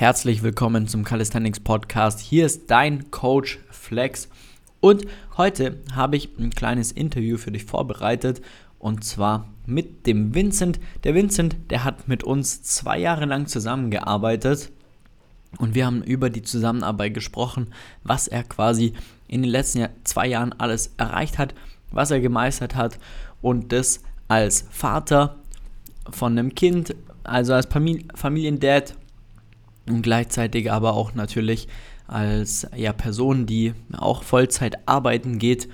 [0.00, 2.20] Herzlich willkommen zum Calisthenics Podcast.
[2.20, 4.30] Hier ist dein Coach Flex
[4.80, 5.04] und
[5.36, 8.40] heute habe ich ein kleines Interview für dich vorbereitet
[8.78, 10.80] und zwar mit dem Vincent.
[11.04, 14.72] Der Vincent, der hat mit uns zwei Jahre lang zusammengearbeitet
[15.58, 17.66] und wir haben über die Zusammenarbeit gesprochen,
[18.02, 18.94] was er quasi
[19.28, 21.54] in den letzten zwei Jahren alles erreicht hat,
[21.90, 22.98] was er gemeistert hat
[23.42, 25.36] und das als Vater
[26.08, 27.68] von einem Kind, also als
[28.14, 28.94] Familiendad
[29.90, 31.68] und gleichzeitig aber auch natürlich
[32.06, 35.68] als ja, Person, die auch Vollzeit arbeiten geht.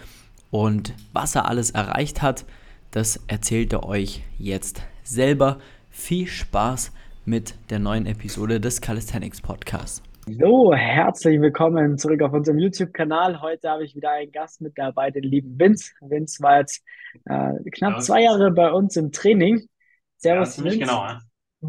[0.51, 2.45] Und was er alles erreicht hat,
[2.91, 5.59] das erzählt er euch jetzt selber.
[5.91, 6.93] Viel Spaß
[7.24, 10.02] mit der neuen Episode des Calisthenics Podcasts.
[10.29, 13.41] So, herzlich willkommen zurück auf unserem YouTube-Kanal.
[13.41, 15.93] Heute habe ich wieder einen Gast mit dabei, den lieben Vince.
[16.01, 16.83] Vince war jetzt
[17.27, 19.69] äh, knapp ja, zwei Jahre bei uns im Training.
[20.16, 20.79] Servus, ja, Vince.
[20.79, 21.21] Genau, ja.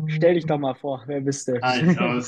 [0.05, 1.61] Stell dich doch mal vor, wer bist du?
[1.61, 1.81] Hi.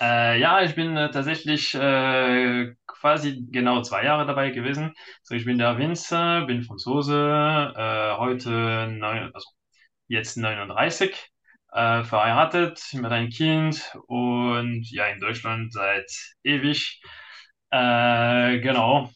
[0.00, 4.94] Äh, ja, ich bin äh, tatsächlich äh, quasi genau zwei Jahre dabei gewesen.
[5.22, 7.14] So, ich bin der Vince, bin Franzose,
[7.76, 9.48] äh, heute neun, also
[10.08, 11.16] jetzt 39,
[11.72, 16.10] äh, verheiratet mit einem Kind und ja, in Deutschland seit
[16.44, 17.00] ewig.
[17.70, 19.10] Äh, genau.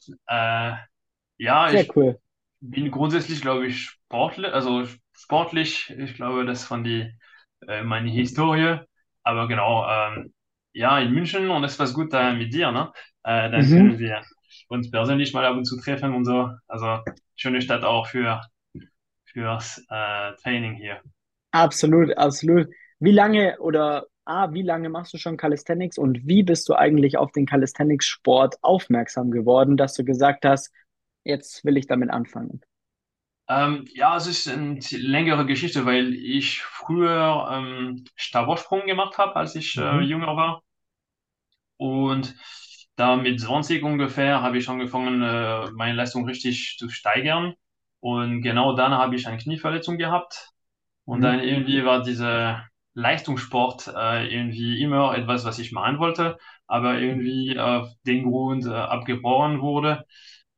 [1.39, 2.21] ja, Sehr ich cool.
[2.61, 7.13] bin grundsätzlich, glaube ich, sportlich, also sportlich, ich glaube, das von die,
[7.85, 8.81] meine Historie.
[9.23, 10.33] Aber genau, ähm,
[10.73, 12.93] ja, in München und es war gut da mit dir, ne?
[13.25, 13.77] Äh, dann mhm.
[13.77, 14.23] können wir
[14.69, 16.51] uns persönlich mal ab und zu treffen und so.
[16.67, 16.99] Also
[17.37, 18.41] schöne Stadt auch für
[19.25, 21.01] fürs äh, Training hier.
[21.53, 22.69] Absolut, absolut.
[22.99, 27.17] Wie lange oder ah, wie lange machst du schon Calisthenics und wie bist du eigentlich
[27.17, 30.73] auf den Calisthenics-Sport aufmerksam geworden, dass du gesagt hast,
[31.25, 32.61] jetzt will ich damit anfangen?
[33.53, 39.55] Ähm, ja, es ist eine längere Geschichte, weil ich früher ähm, Stabhochsprung gemacht habe, als
[39.55, 40.03] ich äh, mhm.
[40.03, 40.63] jünger war.
[41.77, 42.35] Und
[42.97, 47.55] da mit 20 ungefähr habe ich angefangen, äh, meine Leistung richtig zu steigern.
[48.01, 50.51] Und genau dann habe ich eine Knieverletzung gehabt.
[51.05, 51.23] Und mhm.
[51.23, 57.59] dann irgendwie war dieser Leistungssport äh, irgendwie immer etwas, was ich machen wollte, aber irgendwie
[57.59, 60.05] auf den Grund äh, abgebrochen wurde.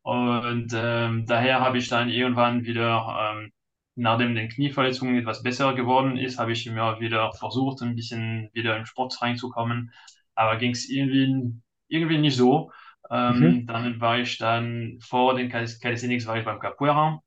[0.05, 3.53] Und ähm, daher habe ich dann irgendwann wieder, ähm,
[3.95, 8.77] nachdem den Knieverletzungen etwas besser geworden ist, habe ich mir wieder versucht, ein bisschen wieder
[8.77, 9.93] im Sport reinzukommen.
[10.35, 11.55] Aber ging es irgendwie,
[11.89, 12.71] irgendwie nicht so.
[13.11, 13.67] Ähm, mhm.
[13.67, 17.21] Dann war ich dann vor den Calisthenics war ich beim Capoeira.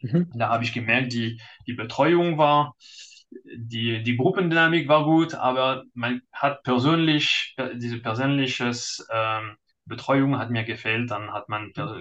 [0.00, 0.32] Mhm.
[0.34, 2.74] Da habe ich gemerkt, die, die Betreuung war,
[3.56, 9.56] die, die Gruppendynamik war gut, aber man hat persönlich, diese persönliches ähm,
[9.86, 12.00] Betreuung hat mir gefehlt, dann hat man per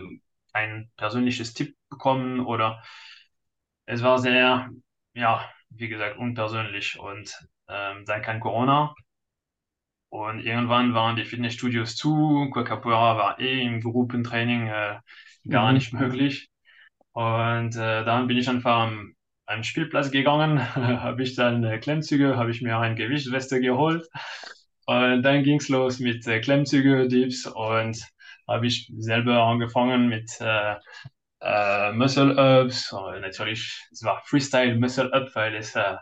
[0.53, 2.83] ein persönliches Tipp bekommen oder
[3.85, 4.69] es war sehr,
[5.13, 7.35] ja, wie gesagt, unpersönlich und
[7.67, 8.93] ähm, dann kam Corona
[10.09, 14.99] und irgendwann waren die Fitnessstudios zu, Capoeira war eh im Gruppentraining äh,
[15.49, 15.73] gar mhm.
[15.73, 16.49] nicht möglich
[17.13, 19.15] und äh, dann bin ich einfach am,
[19.47, 24.07] am Spielplatz gegangen, habe ich dann äh, Klemmzüge, habe ich mir eine Gewichtsweste geholt
[24.85, 27.97] und dann ging es los mit äh, Klemmzüge, Dips und
[28.47, 30.75] habe ich selber angefangen mit äh,
[31.41, 32.91] äh, Muscle Ups.
[32.91, 35.95] Und natürlich, es war Freestyle Muscle Up, weil es, äh,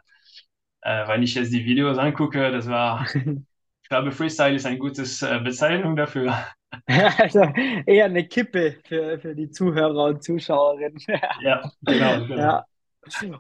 [0.82, 5.22] äh, wenn ich jetzt die Videos angucke, das war, ich glaube, Freestyle ist ein gutes
[5.22, 6.36] äh, Bezeichnung dafür.
[7.18, 7.42] also
[7.86, 11.00] eher eine Kippe für, für die Zuhörer und Zuschauerinnen.
[11.42, 12.38] ja, genau, genau.
[12.38, 12.66] Ja.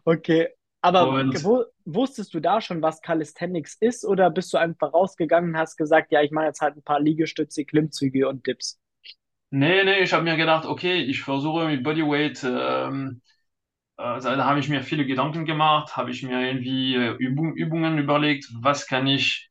[0.05, 0.49] Okay,
[0.81, 1.47] aber und,
[1.85, 6.11] wusstest du da schon, was Calisthenics ist, oder bist du einfach rausgegangen und hast gesagt,
[6.11, 8.79] ja, ich mache jetzt halt ein paar Liegestütze, Klimmzüge und Dips?
[9.53, 13.21] Nee, nee, ich habe mir gedacht, okay, ich versuche mit Bodyweight, ähm,
[13.97, 17.97] äh, da habe ich mir viele Gedanken gemacht, habe ich mir irgendwie äh, Übung, Übungen
[17.99, 19.49] überlegt, was kann ich,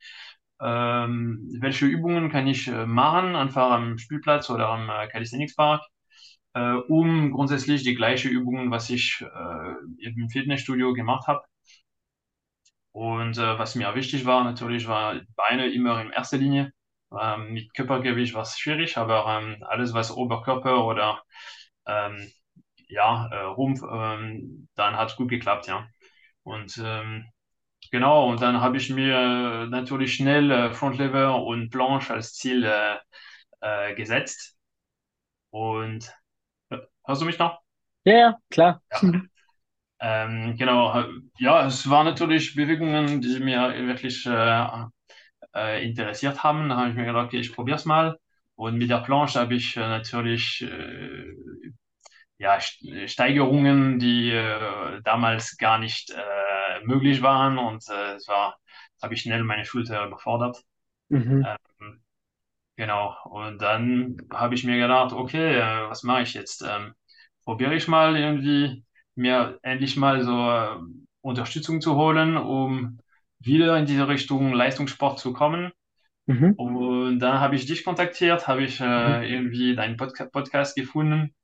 [0.61, 5.83] ähm, welche Übungen kann ich äh, machen, einfach am Spielplatz oder am äh, Calisthenics Park,
[6.55, 11.43] äh, um grundsätzlich die gleiche Übungen, was ich äh, im Fitnessstudio gemacht habe.
[12.93, 16.73] Und äh, was mir wichtig war, natürlich war Beine immer in erster Linie.
[17.19, 21.23] Ähm, mit Körpergewicht war es schwierig, aber ähm, alles, was Oberkörper oder
[21.87, 22.31] ähm,
[22.89, 25.89] ja, äh, Rumpf, ähm, dann hat es gut geklappt, ja.
[26.45, 27.27] Und ähm,
[27.91, 32.97] genau, und dann habe ich mir natürlich schnell äh, Frontlever und Planche als Ziel äh,
[33.61, 34.57] äh, gesetzt.
[35.51, 36.20] Und äh,
[37.05, 37.61] hörst du mich noch?
[38.05, 38.83] Ja, ja, klar.
[38.91, 39.01] Ja.
[40.03, 41.05] Ähm, genau,
[41.39, 44.67] ja, es waren natürlich Bewegungen, die mir wirklich äh,
[45.55, 46.69] äh, interessiert haben.
[46.69, 48.19] Da habe ich mir gedacht, okay, ich probiere es mal.
[48.57, 51.25] Und mit der Planche habe ich äh, natürlich äh,
[52.39, 52.59] ja,
[53.07, 57.59] Steigerungen, die äh, damals gar nicht äh, möglich waren.
[57.59, 58.59] Und es war,
[59.03, 60.63] habe ich schnell meine Schulter überfordert.
[61.11, 61.55] Mhm.
[61.81, 62.03] Ähm,
[62.81, 63.15] genau.
[63.25, 66.63] Und dann habe ich mir gedacht, okay, äh, was mache ich jetzt?
[66.63, 66.95] Ähm,
[67.45, 68.85] probiere ich mal irgendwie
[69.15, 70.77] mir endlich mal so äh,
[71.21, 72.99] Unterstützung zu holen, um
[73.39, 75.73] wieder in diese Richtung Leistungssport zu kommen.
[76.27, 76.55] Mhm.
[76.55, 79.23] Und dann habe ich dich kontaktiert, habe ich äh, mhm.
[79.25, 81.35] irgendwie deinen Podca Podcast gefunden.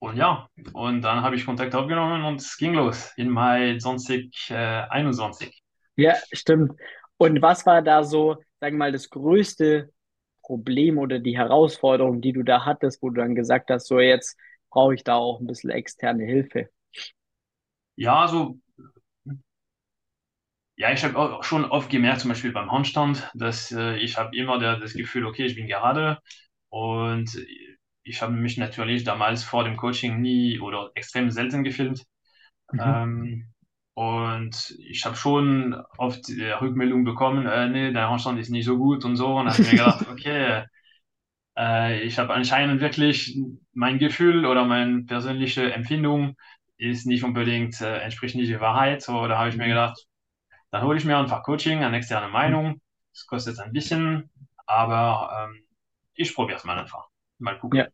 [0.00, 5.48] Und ja, und dann habe ich Kontakt aufgenommen und es ging los in Mai 2021.
[5.96, 6.72] Äh, ja, stimmt.
[7.18, 9.90] Und was war da so, sagen wir mal, das größte
[10.48, 14.38] Problem oder die Herausforderung, die du da hattest, wo du dann gesagt hast, so jetzt
[14.70, 16.70] brauche ich da auch ein bisschen externe Hilfe?
[17.96, 18.58] Ja, also
[20.76, 24.58] ja, ich habe schon oft gemerkt, zum Beispiel beim Handstand, dass äh, ich habe immer
[24.58, 26.18] der, das Gefühl, okay, ich bin gerade
[26.68, 27.36] und
[28.04, 32.04] ich habe mich natürlich damals vor dem Coaching nie oder extrem selten gefilmt.
[32.72, 32.98] Mhm.
[33.02, 33.48] Ähm,
[33.98, 38.78] und ich habe schon oft die Rückmeldung bekommen, äh, nee, dein Handstand ist nicht so
[38.78, 39.34] gut und so.
[39.34, 40.62] Und dann habe ich mir gedacht, okay,
[41.58, 43.36] äh, ich habe anscheinend wirklich
[43.72, 46.36] mein Gefühl oder meine persönliche Empfindung
[46.76, 49.02] ist nicht unbedingt, äh, entspricht nicht der Wahrheit.
[49.02, 49.70] So, da habe ich mir mhm.
[49.70, 50.06] gedacht,
[50.70, 52.80] dann hole ich mir einfach Coaching, eine externe Meinung.
[53.12, 54.30] Das kostet ein bisschen,
[54.66, 55.64] aber ähm,
[56.14, 57.08] ich probiere es mal einfach.
[57.38, 57.80] Mal gucken.
[57.80, 57.88] Ja.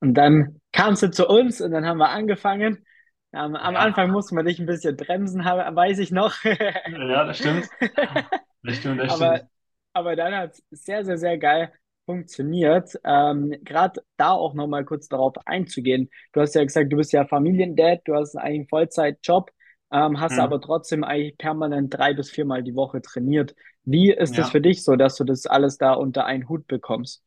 [0.00, 2.84] Und dann kamst du zu uns und dann haben wir angefangen.
[3.32, 3.80] Am, am ja.
[3.80, 6.42] Anfang mussten wir dich ein bisschen bremsen, weiß ich noch.
[6.44, 7.68] ja, das stimmt.
[8.60, 9.50] Das stimmt, das aber, stimmt.
[9.92, 11.72] Aber dann hat es sehr, sehr, sehr geil
[12.06, 12.90] funktioniert.
[13.04, 16.10] Ähm, Gerade da auch nochmal kurz darauf einzugehen.
[16.32, 19.50] Du hast ja gesagt, du bist ja Familiendad, du hast einen Vollzeitjob,
[19.92, 20.40] ähm, hast mhm.
[20.40, 23.54] aber trotzdem eigentlich permanent drei bis viermal die Woche trainiert.
[23.84, 24.42] Wie ist ja.
[24.42, 27.22] das für dich so, dass du das alles da unter einen Hut bekommst?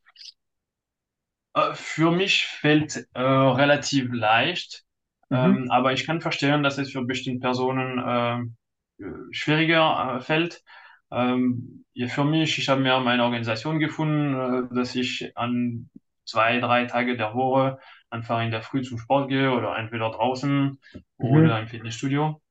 [1.53, 4.83] Äh, für mich fällt äh, relativ leicht,
[5.31, 5.37] mhm.
[5.37, 10.63] ähm, aber ich kann verstehen, dass es für bestimmte Personen äh, schwieriger äh, fällt.
[11.11, 15.89] Ähm, ja, für mich, ich habe mir meine Organisation gefunden, äh, dass ich an
[16.25, 17.79] zwei, drei Tage der Woche
[18.09, 20.99] einfach in der Früh zum Sport gehe oder entweder draußen mhm.
[21.17, 22.41] oder im Fitnessstudio.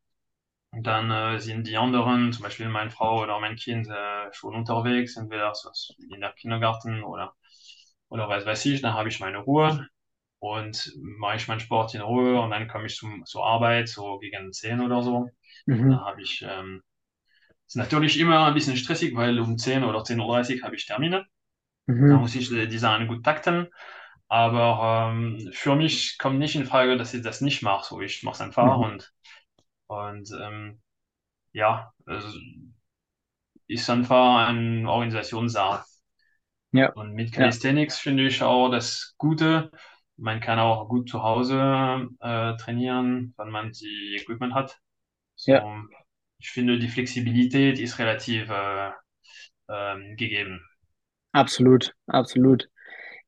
[0.72, 4.54] Und dann äh, sind die anderen, zum Beispiel meine Frau oder mein Kind, äh, schon
[4.54, 5.52] unterwegs, entweder
[6.12, 7.34] in der Kindergarten oder,
[8.08, 8.80] oder was weiß ich.
[8.80, 9.88] Dann habe ich meine Ruhe
[10.40, 14.18] und mache ich meinen Sport in Ruhe und dann komme ich zum, zur Arbeit, so
[14.18, 15.28] gegen 10 oder so.
[15.66, 15.90] Mhm.
[15.90, 16.82] Da habe ich ähm,
[17.70, 21.24] ist natürlich immer ein bisschen stressig, weil um 10 oder 10.30 Uhr habe ich Termine.
[21.86, 22.10] Mhm.
[22.10, 23.68] Da muss ich die Sachen gut takten.
[24.26, 27.86] Aber ähm, für mich kommt nicht in Frage, dass ich das nicht mache.
[27.86, 28.82] So, ich mache es einfach mhm.
[28.82, 29.12] und,
[29.86, 30.80] und ähm,
[31.52, 32.36] ja, also
[33.68, 35.84] ist einfach eine Organisationssache.
[36.72, 36.92] Ja.
[36.92, 38.10] Und mit Calisthenics ja.
[38.10, 39.70] finde ich auch das Gute.
[40.20, 44.78] Man kann auch gut zu Hause äh, trainieren, wenn man die Equipment hat.
[45.34, 45.82] So, ja
[46.40, 48.90] ich finde, die Flexibilität ist relativ äh,
[49.68, 50.60] ähm, gegeben.
[51.32, 52.68] Absolut, absolut.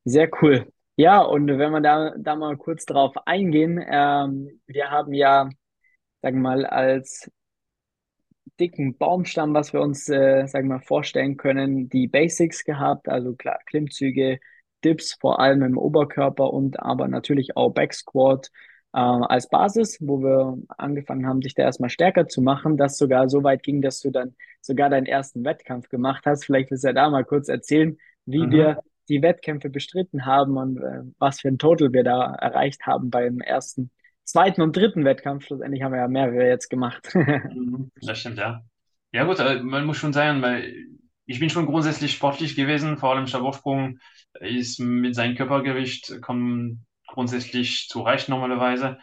[0.04, 0.72] Sehr cool.
[0.96, 5.48] Ja, und wenn wir da, da mal kurz drauf eingehen, ähm, wir haben ja,
[6.22, 7.30] sagen wir mal, als
[8.58, 13.34] dicken Baumstamm, was wir uns, äh, sagen wir mal, vorstellen können, die Basics gehabt, also
[13.34, 14.40] klar, Klimmzüge,
[14.84, 18.50] Dips, vor allem im Oberkörper und aber natürlich auch Backsquat,
[18.94, 23.28] äh, als Basis, wo wir angefangen haben, dich da erstmal stärker zu machen, dass sogar
[23.28, 26.44] so weit ging, dass du dann sogar deinen ersten Wettkampf gemacht hast.
[26.44, 27.96] Vielleicht willst du ja da mal kurz erzählen,
[28.26, 28.50] wie mhm.
[28.50, 33.10] wir die Wettkämpfe bestritten haben und äh, was für ein Total wir da erreicht haben
[33.10, 33.90] beim ersten,
[34.24, 35.46] zweiten und dritten Wettkampf.
[35.46, 37.08] Schlussendlich haben wir ja mehrere jetzt gemacht.
[37.14, 37.90] Mhm.
[38.00, 38.62] das stimmt, ja.
[39.12, 40.72] Ja gut, äh, man muss schon sagen, weil
[41.26, 43.98] ich bin schon grundsätzlich sportlich gewesen, vor allem Stabhochsprung
[44.40, 48.98] ist mit seinem Körpergewicht kommen grundsätzlich zurecht normalerweise.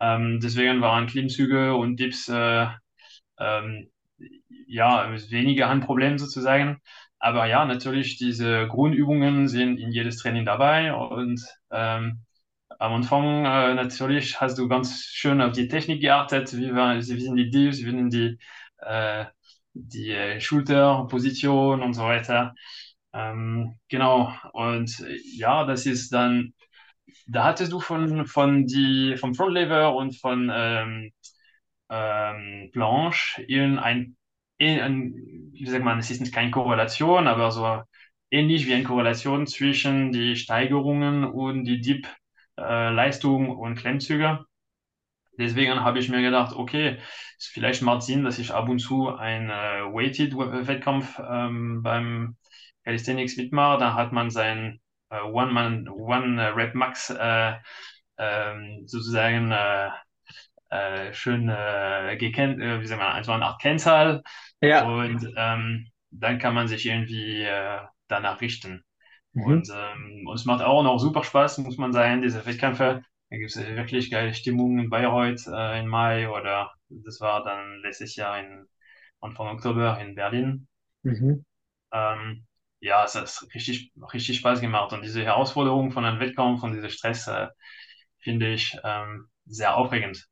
[0.00, 2.66] Ähm, deswegen waren Klimmzüge und Dips äh,
[3.38, 3.90] ähm,
[4.66, 6.80] ja weniger ein Problem sozusagen.
[7.18, 11.40] Aber ja, natürlich, diese Grundübungen sind in jedes Training dabei und
[11.70, 12.24] ähm,
[12.78, 17.36] am Anfang äh, natürlich hast du ganz schön auf die Technik geachtet, wie, wie sind
[17.36, 18.38] die Dips, wie sind die,
[18.78, 19.26] äh,
[19.74, 22.54] die äh, Schulterposition und so weiter.
[23.14, 25.04] Ähm, genau, und
[25.36, 26.54] ja, das ist dann
[27.26, 31.12] da hattest du von, von die, vom Frontlever und von ähm,
[31.90, 34.16] ähm, Blanche in ein,
[34.58, 35.14] in ein,
[35.52, 37.82] wie sagt man, es ist nicht keine Korrelation, aber so
[38.30, 44.44] ähnlich wie eine Korrelation zwischen die Steigerungen und die Dip-Leistung äh, und Klemmzüge.
[45.38, 46.98] Deswegen habe ich mir gedacht, okay,
[47.38, 52.36] es vielleicht macht Sinn, dass ich ab und zu einen äh, Weighted-Wettkampf ähm, beim
[52.84, 53.78] Calisthenics mitmache.
[53.78, 57.54] Da hat man sein äh, One-Man, One-Rap Max äh,
[58.18, 59.90] ähm, sozusagen äh,
[61.12, 61.48] schön
[62.18, 64.22] gekennt, wie sagen wir, also eine Art Kennzahl.
[64.62, 64.86] Ja.
[64.86, 68.84] Und ähm, dann kann man sich irgendwie äh, danach richten.
[69.32, 69.44] Mhm.
[69.44, 73.02] Und ähm, uns macht auch noch super Spaß, muss man sagen, diese Wettkämpfe.
[73.32, 77.80] Da gibt es wirklich geile Stimmung in Bayreuth äh, im Mai oder das war dann
[77.80, 78.68] letztes Jahr in
[79.20, 80.68] Anfang Oktober in Berlin.
[81.04, 81.42] Mhm.
[81.92, 82.46] Ähm,
[82.80, 84.92] ja, es hat richtig, richtig Spaß gemacht.
[84.92, 87.48] Und diese Herausforderung von einem Wettkampf und dieser Stress äh,
[88.18, 90.28] finde ich ähm, sehr aufregend.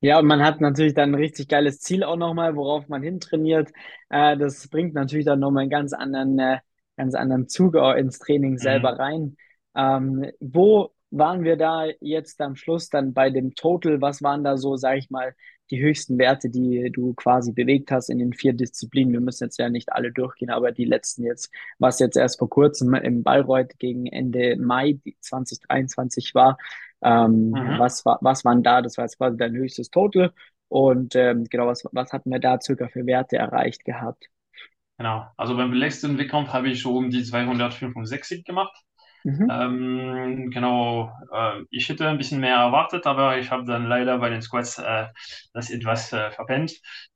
[0.00, 3.70] Ja, und man hat natürlich dann ein richtig geiles Ziel auch nochmal, worauf man hintrainiert.
[4.10, 6.58] Äh, das bringt natürlich dann nochmal einen ganz anderen, äh,
[6.96, 8.98] ganz anderen Zug auch ins Training selber Mhm.
[8.98, 9.36] rein.
[9.74, 14.00] Ähm, wo waren wir da jetzt am Schluss dann bei dem Total?
[14.00, 15.34] Was waren da so, sag ich mal,
[15.70, 19.12] die höchsten Werte, die du quasi bewegt hast in den vier Disziplinen?
[19.12, 22.48] Wir müssen jetzt ja nicht alle durchgehen, aber die letzten jetzt, was jetzt erst vor
[22.50, 26.58] kurzem im Bayreuth gegen Ende Mai 2023 war.
[27.02, 27.76] Ähm, Mhm.
[27.76, 28.82] was war, was waren da?
[28.82, 30.32] Das war jetzt quasi dein höchstes Total.
[30.68, 34.28] Und ähm, genau, was, was hatten wir da circa für Werte erreicht gehabt?
[34.98, 35.26] Genau.
[35.38, 38.74] Also beim letzten Wettkampf habe ich so um die 265 gemacht.
[39.26, 39.50] Mhm.
[39.50, 44.28] Ähm, genau, äh, ich hätte ein bisschen mehr erwartet, aber ich habe dann leider bei
[44.30, 45.06] den Squats äh,
[45.52, 46.72] das etwas äh, verpennt.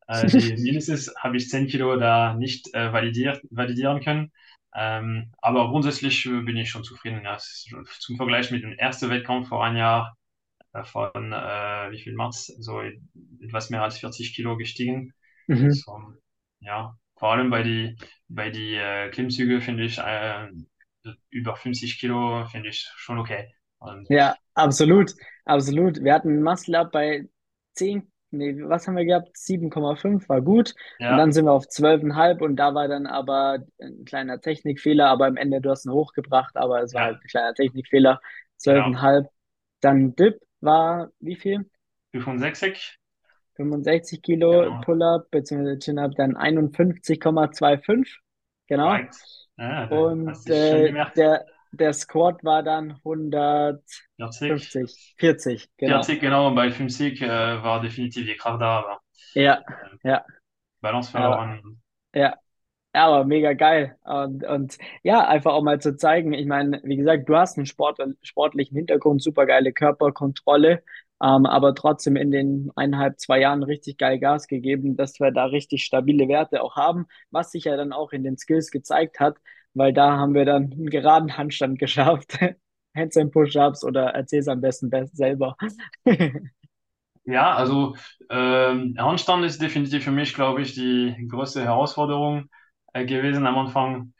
[0.07, 4.33] Äh, die mindestens habe ich 10 Kilo da nicht äh, validiert, validieren können.
[4.75, 7.23] Ähm, aber grundsätzlich äh, bin ich schon zufrieden.
[7.25, 10.17] Ja, zum Vergleich mit dem ersten Wettkampf vor einem Jahr
[10.85, 12.81] von wie viel März, so
[13.43, 15.13] etwas mehr als 40 Kilo gestiegen.
[15.49, 15.85] Mhm.
[15.85, 15.99] So,
[16.61, 17.97] ja, vor allem bei die,
[18.29, 20.49] bei die äh, Klimmzüge finde ich äh,
[21.31, 23.53] über 50 Kilo finde ich schon okay.
[23.79, 25.15] Und Ja, absolut,
[25.45, 26.03] absolut.
[26.03, 27.29] Wir hatten ein Muscle-Up bei
[27.75, 29.37] 10, nee, was haben wir gehabt?
[29.37, 30.75] 7,5 war gut.
[30.99, 35.09] Und ja, dann sind wir auf 12,5 und da war dann aber ein kleiner Technikfehler,
[35.09, 38.21] aber am Ende du hast ihn hochgebracht, aber es war halt ja, ein kleiner Technikfehler.
[38.63, 38.89] genau.
[38.89, 39.29] 12,5.
[39.81, 41.71] Dann Dip war wie viel?
[42.13, 42.99] 65,
[43.57, 44.81] 65 Kilo genau.
[44.83, 45.79] Pull-up bzw.
[45.79, 48.19] Chin-up, dann 51,25.
[48.67, 48.89] Genau.
[48.89, 49.17] Korrekt.
[49.61, 53.85] Hast Und äh, der, der Squat war dann 150,
[54.47, 56.07] 40, 40, genau.
[56.07, 56.55] 40, genau.
[56.55, 59.01] Bei 50 äh, war definitiv die Kraft da, aber
[59.35, 60.25] Ja, äh, ja,
[60.83, 61.81] Balance verloren.
[62.15, 62.35] ja,
[62.95, 63.99] ja, aber mega geil.
[64.05, 66.33] Und, und ja, einfach auch mal zu zeigen.
[66.35, 70.85] Ich meine, wie gesagt, du hast einen Sport, sportlichen Hintergrund, super geile Körperkontrolle,
[71.23, 75.45] ähm, aber trotzdem in den eineinhalb, zwei Jahren richtig geil Gas gegeben, dass wir da
[75.47, 79.37] richtig stabile Werte auch haben, was sich ja dann auch in den Skills gezeigt hat,
[79.75, 82.39] weil da haben wir dann einen geraden Handstand geschafft.
[82.97, 85.57] Handstand Push-Ups oder erzähl's am besten best selber.
[87.25, 87.97] Ja, also
[88.31, 92.49] ähm, Handstand ist definitiv für mich, glaube ich, die größte Herausforderung
[92.93, 94.15] äh, gewesen am Anfang.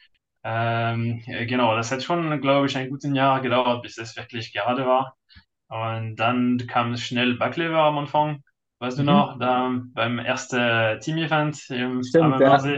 [0.45, 4.53] Ähm, äh, genau, das hat schon, glaube ich, ein gutes Jahr gedauert, bis es wirklich
[4.53, 5.17] gerade war.
[5.71, 8.45] Und dann kam schnell Backlever am Anfang.
[8.81, 9.05] Weißt du Mhm.
[9.05, 12.71] noch, da beim ersten Team-Event im Stimmt, ja.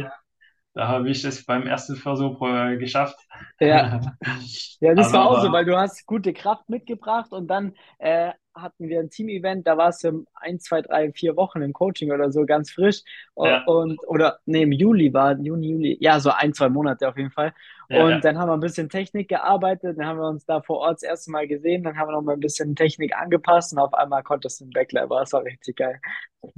[0.75, 3.17] Da habe ich es beim ersten Versuch äh, geschafft.
[3.61, 3.93] Ja,
[4.81, 8.33] ja, das war auch so, Aber weil du hast gute Kraft mitgebracht und dann äh,
[8.55, 12.33] hatten wir ein Team-Event, da warst du ein, zwei, drei, vier Wochen im Coaching oder
[12.33, 13.03] so, ganz frisch.
[13.35, 17.09] O- ja, Und, oder, nee, im Juli war, Juni, Juli, ja, so ein, zwei Monate
[17.09, 17.55] auf jeden Fall.
[17.93, 20.63] Ja, Und ja, dann haben wir ein bisschen Technik gearbeitet, dann haben wir uns da
[20.63, 23.73] vor Ort das erste Mal gesehen, dann haben wir noch mal ein bisschen Technik angepasst
[23.73, 26.01] und auf einmal konntest du einen Backlever, das war richtig geil.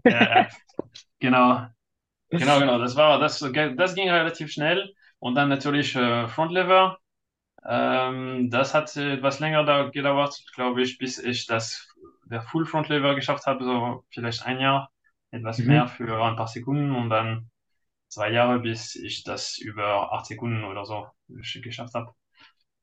[0.09, 0.49] ja,
[1.21, 1.67] genau.
[2.37, 2.79] Genau, genau.
[2.79, 4.95] Das war, das, das ging relativ schnell.
[5.21, 6.99] Und dann natürlich äh, Frontlever.
[7.67, 11.89] Ähm, das hat etwas länger da gedauert, glaube ich, bis ich das,
[12.27, 13.65] der Full Frontlever geschafft habe.
[13.65, 14.91] So vielleicht ein Jahr,
[15.33, 15.89] etwas mehr Mhm.
[15.89, 17.51] für ein paar Sekunden und dann
[18.09, 22.13] zwei Jahre, bis ich das über acht Sekunden oder so geschafft habe.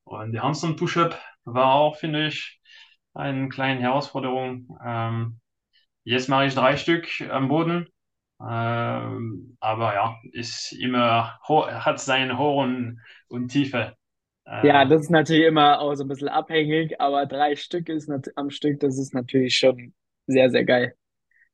[0.05, 2.61] Und der Handstand Push-Up war auch, finde ich,
[3.13, 4.77] eine kleine Herausforderung.
[4.85, 5.39] Ähm,
[6.03, 7.87] jetzt mache ich drei Stück am Boden.
[8.41, 13.01] Ähm, aber ja, ist immer, hat seine Hoch und,
[13.49, 13.97] Tiefe.
[14.63, 18.09] Ja, Äh, das ist natürlich immer auch so ein bisschen abhängig, aber drei Stück ist
[18.35, 19.93] am Stück, das ist natürlich schon
[20.27, 20.95] sehr, sehr geil.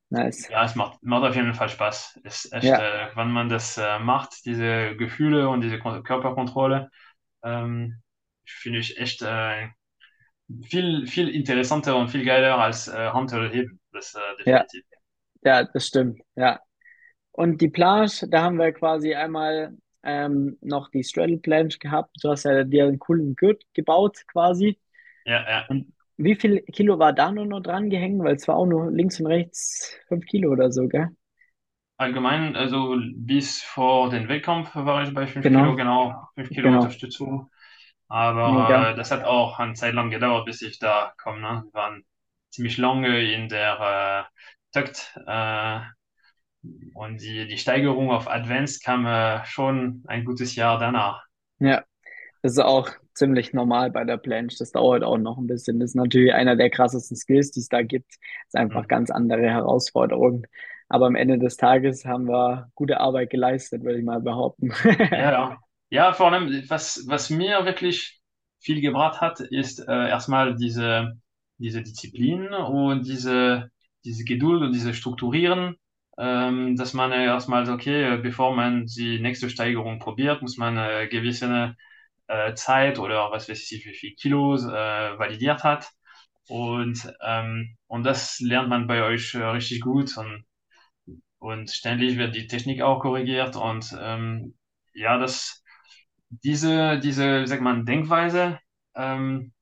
[0.09, 0.49] Nice.
[0.49, 2.19] ja, es macht, macht auf jeden Fall Spaß.
[2.23, 6.03] Es ist echt, Ja, äh, wenn man das äh, macht, diese Gefühle und diese Kon-
[6.03, 6.89] Körperkontrolle,
[7.43, 8.01] ähm,
[8.45, 9.69] finde ich echt äh,
[10.63, 13.79] viel, viel interessanter und viel geiler als äh, Hantelheben.
[13.91, 14.83] Das äh, ja, definitiv.
[15.43, 16.21] ja, das stimmt.
[16.35, 16.61] Ja.
[17.33, 22.17] Und die Planche, da haben wir quasi einmal ähm, noch die Straddle Planche gehabt.
[22.23, 24.79] Du hast ja dir einen coolen Gurt gebaut quasi.
[25.25, 25.65] Ja, ja.
[25.69, 28.19] Und wie viel Kilo war da nur noch dran gehängt?
[28.23, 31.09] Weil es war auch nur links und rechts fünf Kilo oder so, gell?
[31.99, 36.69] Allgemein, also bis vor den Wettkampf war ich bei 5 Kilo, Genau, genau, 5 Kilo
[36.69, 36.71] genau.
[36.71, 37.49] Unterstützung.
[38.07, 38.91] Aber Mega.
[38.91, 41.41] äh, das hat auch eine Zeit lang gedauert, bis ich da komme.
[41.41, 41.63] Ne?
[41.65, 42.05] Wir waren
[42.51, 44.39] ziemlich lange in der äh,
[44.73, 45.79] Takt, äh,
[46.93, 51.23] und die, die Steigerung auf Advanced kam äh, schon ein gutes Jahr danach.
[51.59, 51.85] Ja,
[52.41, 54.57] das ist auch ziemlich normal bei der Planche.
[54.59, 55.79] Das dauert auch noch ein bisschen.
[55.79, 58.11] Das ist natürlich einer der krassesten Skills, die es da gibt.
[58.11, 58.87] Das ist einfach Mhm.
[58.87, 60.45] ganz andere Herausforderungen.
[60.89, 64.71] Aber am Ende des Tages haben wir gute Arbeit geleistet, würde ich mal behaupten.
[65.15, 65.57] Ja, ja.
[65.89, 68.19] Ja, vor allem, was, was mir wirklich
[68.59, 71.13] viel gebracht hat, ist äh, erstmal diese,
[71.59, 73.71] diese Disziplin und diese,
[74.03, 75.77] diese Geduld und diese Strukturieren,
[76.17, 81.07] ähm, dass man äh, erstmal, okay, bevor man die nächste Steigerung probiert, muss man äh,
[81.07, 81.75] gewisse
[82.27, 84.69] äh, Zeit oder was weiß ich, wie viel Kilos äh,
[85.19, 85.89] validiert hat.
[86.47, 90.45] Und, ähm, und das lernt man bei euch äh, richtig gut und,
[91.39, 94.55] und ständig wird die Technik auch korrigiert und ähm,
[94.93, 95.63] ja, das
[96.29, 98.59] diese, diese, wie sagt man, Denkweise
[98.95, 99.53] ähm,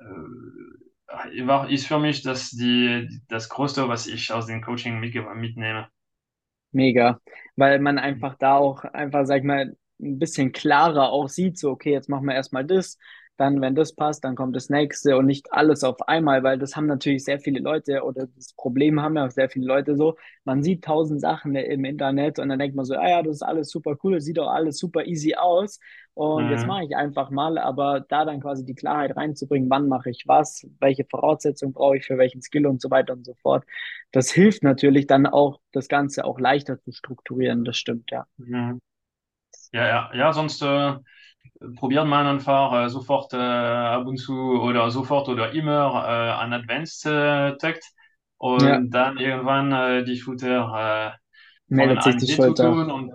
[0.00, 5.88] äh, ist für mich das, die, das Größte, was ich aus dem Coaching mitge- mitnehme.
[6.72, 7.20] Mega,
[7.56, 11.70] weil man einfach da auch einfach, sag ich mal, ein bisschen klarer auch sieht, so,
[11.70, 12.98] okay, jetzt machen wir erstmal das,
[13.36, 16.76] dann, wenn das passt, dann kommt das nächste und nicht alles auf einmal, weil das
[16.76, 20.16] haben natürlich sehr viele Leute oder das Problem haben ja auch sehr viele Leute so,
[20.44, 23.42] man sieht tausend Sachen im Internet und dann denkt man so, ah ja, das ist
[23.42, 25.80] alles super cool, das sieht doch alles super easy aus
[26.14, 26.66] und jetzt Mhm.
[26.66, 30.66] mache ich einfach mal, aber da dann quasi die Klarheit reinzubringen, wann mache ich was,
[30.80, 33.64] welche Voraussetzungen brauche ich für welchen Skill und so weiter und so fort
[34.12, 37.64] das hilft natürlich dann auch, das Ganze auch leichter zu strukturieren.
[37.64, 38.26] Das stimmt, ja.
[38.38, 38.80] Mhm.
[39.72, 40.96] Ja, ja, ja, sonst äh,
[41.76, 46.52] probiert man einfach äh, sofort äh, ab und zu oder sofort oder immer äh, an
[46.52, 47.84] Advanced äh, Takt
[48.56, 51.18] Ja, und dann irgendwann äh, die Schulter äh,
[51.68, 52.70] meldet sich die Schulter.
[52.70, 53.12] tun und,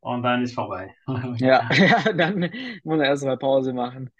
[0.00, 0.94] und dann ist vorbei.
[1.38, 2.40] Ja, ja, dann
[2.84, 4.10] muss man erstmal Pause machen.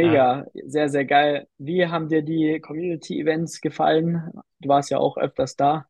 [0.00, 0.24] Ja.
[0.24, 1.46] Mega, sehr, sehr geil.
[1.58, 4.30] Wie haben dir die Community-Events gefallen?
[4.60, 5.86] Du warst ja auch öfters da.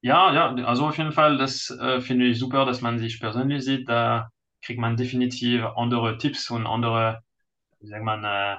[0.00, 3.64] Ja, ja, also auf jeden Fall, das äh, finde ich super, dass man sich persönlich
[3.64, 3.88] sieht.
[3.88, 4.30] Da
[4.66, 7.22] kriegt man definitiv andere Tipps und andere,
[7.80, 8.56] wie sagt man, äh,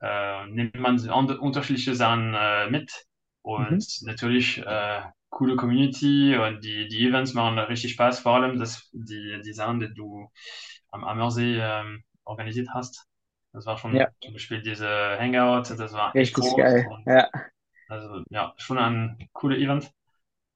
[0.00, 2.92] äh, nimmt man unterschiedliche Sachen äh, mit.
[3.42, 3.86] Und Mhm.
[4.02, 9.40] natürlich äh, coole Community und die, die Events machen richtig Spaß, vor allem das, die,
[9.44, 10.28] die Sachen, die du
[10.90, 13.06] am Ammersee ähm, organisiert hast.
[13.52, 16.90] Das war schon Ja, zum Beispiel diese Hangout, das war echt richtig geil.
[16.90, 17.30] und Ja,
[17.88, 19.92] also ja, schon ein cooles Event.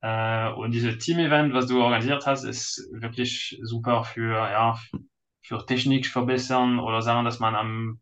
[0.07, 4.79] Äh, und dieses Team-Event, was du organisiert hast, ist wirklich super für, ja,
[5.43, 8.01] für Technik verbessern oder Sachen, dass man am,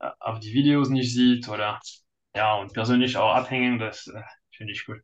[0.00, 1.80] äh, auf die Videos nicht sieht oder
[2.36, 4.22] ja, und persönlich auch abhängen, das äh,
[4.56, 5.02] finde ich cool.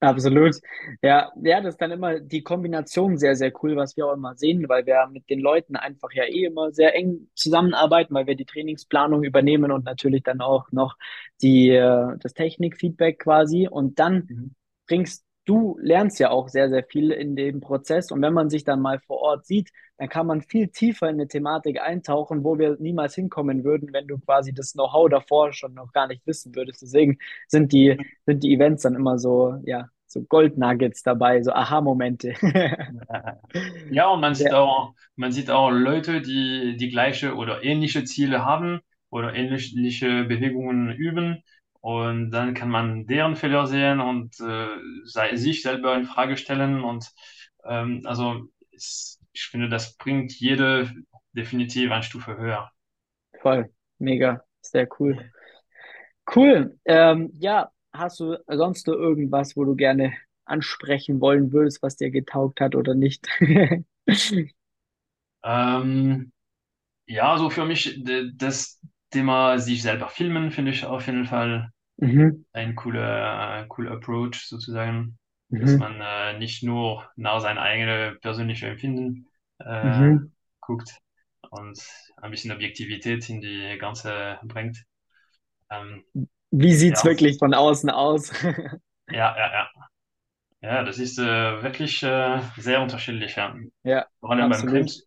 [0.00, 0.56] absolut.
[1.02, 4.34] Ja, ja, das ist dann immer die Kombination sehr, sehr cool, was wir auch immer
[4.36, 8.36] sehen, weil wir mit den Leuten einfach ja eh immer sehr eng zusammenarbeiten, weil wir
[8.36, 10.96] die Trainingsplanung übernehmen und natürlich dann auch noch
[11.42, 13.68] die, äh, das Technikfeedback quasi.
[13.70, 14.54] Und dann Mhm.
[14.86, 18.10] bringst du lernst ja auch sehr, sehr viel in dem Prozess.
[18.10, 21.14] Und wenn man sich dann mal vor Ort sieht, dann kann man viel tiefer in
[21.16, 25.74] eine Thematik eintauchen, wo wir niemals hinkommen würden, wenn du quasi das Know-how davor schon
[25.74, 26.82] noch gar nicht wissen würdest.
[26.82, 32.34] Deswegen sind die, sind die Events dann immer so, ja, so Goldnuggets dabei, so Aha-Momente.
[33.88, 38.04] Ja, und man sieht Sehr, auch, man sieht auch Leute, die die gleiche oder ähnliche
[38.04, 38.80] Ziele haben
[39.10, 41.42] oder ähnliche Bewegungen üben.
[41.84, 44.68] Und dann kann man deren Fehler sehen und äh,
[45.04, 46.82] sei, sich selber in Frage stellen.
[46.82, 47.10] Und
[47.64, 50.90] ähm, also es, ich finde, das bringt jede
[51.34, 52.70] definitiv eine Stufe höher.
[53.42, 55.30] voll, mega, sehr cool.
[56.34, 56.78] Cool.
[56.84, 62.10] Ähm, ja, hast du sonst noch irgendwas, wo du gerne ansprechen wollen würdest, was dir
[62.10, 63.28] getaugt hat oder nicht?
[65.42, 66.32] Ähm,
[67.06, 68.02] ja, so für mich
[68.36, 73.92] das Thema sich selber filmen finde ich auf jeden Fall Mhm, ein cooler, äh, cooler
[73.92, 75.18] Approach sozusagen,
[75.58, 79.26] dass mhm, man äh, nicht nur nach seinem eigenen persönlichen Empfinden
[79.60, 80.32] äh, mhm.
[80.60, 80.90] guckt
[81.50, 81.78] und
[82.22, 84.84] ein bisschen Objektivität in die ganze bringt.
[85.70, 86.04] Ähm,
[86.50, 88.30] Wie sieht's ja, wirklich von außen aus?
[89.08, 89.68] ja, ja, ja.
[90.62, 93.36] Ja, das ist äh, wirklich äh, sehr unterschiedlich.
[93.36, 93.54] Ja.
[93.82, 94.66] Ja, Vor allem beim absolut.
[94.66, 95.06] Klemms,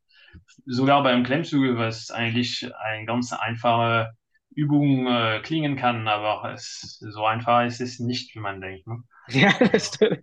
[0.66, 4.12] sogar beim Klemmzug, was eigentlich eine ganz einfache
[4.58, 8.88] Übung äh, klingen kann, aber es, so einfach ist es nicht, wie man denkt.
[8.88, 9.04] Ne?
[9.34, 10.22] Ja, das stimmt.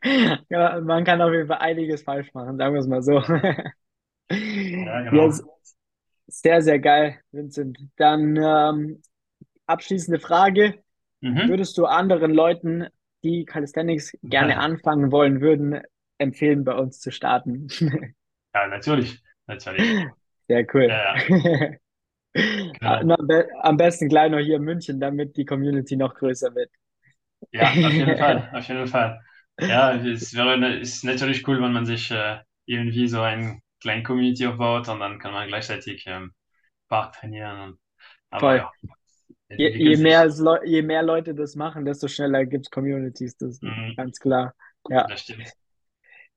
[0.48, 3.20] Ja, man kann auf jeden Fall einiges falsch machen, sagen wir es mal so.
[4.76, 5.28] ja, Ja, genau.
[5.28, 5.42] s-
[6.28, 7.78] sehr, sehr geil, Vincent.
[7.96, 9.02] Dann ähm,
[9.66, 10.82] abschließende Frage.
[11.22, 11.54] Mhm.
[11.54, 12.86] Würdest du anderen Leuten,
[13.24, 15.82] die Calisthenics gerne anfangen wollen würden,
[16.18, 17.68] empfehlen, bei uns zu starten?
[18.54, 20.00] Ja, natürlich, natürlich.
[20.48, 20.88] Sehr cool.
[20.88, 21.78] Ja, ja,
[22.82, 26.70] am be- am besten gleich noch hier in München, damit die Community noch größer wird.
[27.50, 29.20] Ja, auf jeden Fall, auf jeden Fall.
[29.66, 34.46] Ja, es wäre, ist natürlich cool, wenn man sich äh, irgendwie so ein kleine Community
[34.46, 36.34] aufbaut und dann kann man gleichzeitig ähm,
[36.88, 37.60] Park trainieren.
[37.60, 37.80] Und,
[38.30, 38.58] aber Voll.
[38.58, 38.74] ja,
[39.56, 40.28] Je, je mehr,
[40.66, 43.36] je mehr Leute das machen, desto schneller gibt es Communities.
[43.38, 44.54] Das ist Mhm, ganz klar.
[44.88, 45.54] Ja, das stimmt.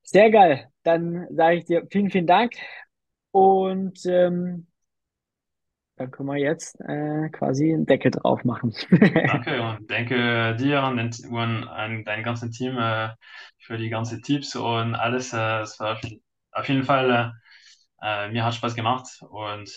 [0.02, 0.68] sehr geil.
[0.82, 2.54] Dann sage ich dir vielen, vielen Dank.
[3.32, 4.67] Und ähm,
[5.98, 8.72] dann können wir jetzt äh, quasi einen Deckel drauf machen.
[8.90, 13.10] Danke und danke dir und, den, und an dein ganzes Team äh,
[13.58, 15.32] für die ganzen Tipps und alles.
[15.32, 16.00] Äh, es war auf,
[16.52, 17.32] auf jeden Fall,
[18.02, 19.70] äh, äh, mir hat Spaß gemacht und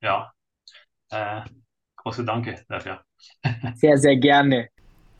[0.00, 0.32] ja,
[1.10, 1.42] äh,
[1.96, 3.02] große Danke dafür.
[3.76, 4.68] Sehr, sehr gerne.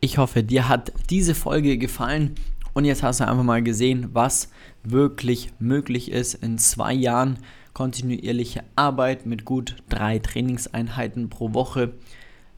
[0.01, 2.35] Ich hoffe, dir hat diese Folge gefallen
[2.75, 4.51] und jetzt hast du einfach mal gesehen, was
[4.83, 7.39] wirklich möglich ist in zwei Jahren
[7.73, 11.93] kontinuierliche Arbeit mit gut drei Trainingseinheiten pro Woche.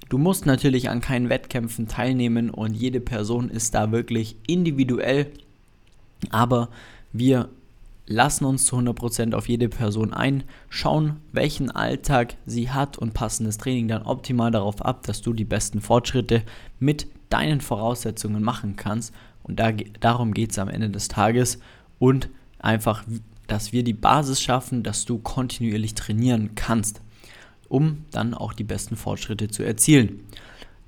[0.08, 5.30] Du musst natürlich an keinen Wettkämpfen teilnehmen und jede Person ist da wirklich individuell,
[6.30, 6.68] aber
[7.12, 7.48] wir
[8.06, 13.44] lassen uns zu 100% auf jede Person ein, schauen, welchen Alltag sie hat und passen
[13.44, 16.42] das Training dann optimal darauf ab, dass du die besten Fortschritte
[16.78, 19.14] mit deinen Voraussetzungen machen kannst.
[19.42, 21.58] Und da, darum geht es am Ende des Tages.
[21.98, 23.04] Und einfach,
[23.46, 27.02] dass wir die Basis schaffen, dass du kontinuierlich trainieren kannst,
[27.68, 30.20] um dann auch die besten Fortschritte zu erzielen.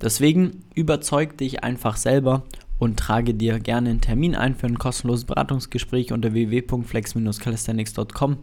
[0.00, 2.44] Deswegen überzeug dich einfach selber
[2.78, 8.38] und trage dir gerne einen Termin ein für ein kostenloses Beratungsgespräch unter www.flex-calisthenics.com.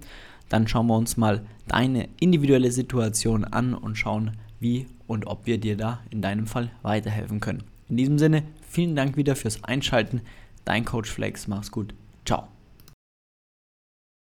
[0.49, 5.60] Dann schauen wir uns mal deine individuelle Situation an und schauen, wie und ob wir
[5.60, 7.63] dir da in deinem Fall weiterhelfen können.
[7.89, 10.21] In diesem Sinne, vielen Dank wieder fürs Einschalten.
[10.65, 11.93] Dein Coach Flex, mach's gut.
[12.26, 12.52] Ciao.